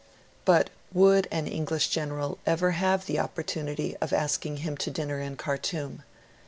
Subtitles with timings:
[0.45, 5.35] But would an English general ever have the opportunity of asking him to dinner in
[5.35, 6.01] Khartoum?